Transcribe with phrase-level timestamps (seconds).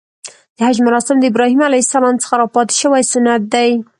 [0.55, 1.69] د حج مراسم د ابراهیم ع
[2.23, 3.69] څخه راپاتې شوی سنت دی.